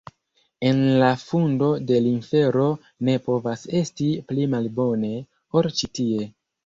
En 0.69 0.79
la 1.01 1.09
fundo 1.23 1.67
de 1.91 1.99
l' 2.05 2.13
infero 2.13 2.65
ne 3.09 3.17
povas 3.27 3.67
esti 3.83 4.09
pli 4.33 4.49
malbone, 4.55 5.13
ol 5.63 5.71
ĉi 5.83 5.93
tie. 6.01 6.31